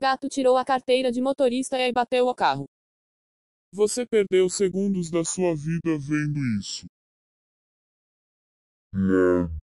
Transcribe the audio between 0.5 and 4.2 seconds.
a carteira de motorista e bateu o carro. Você